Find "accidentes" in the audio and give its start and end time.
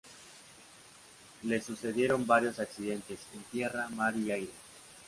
2.57-3.19